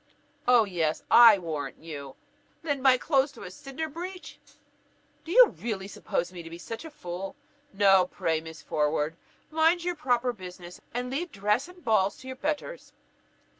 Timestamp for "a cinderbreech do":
3.43-5.31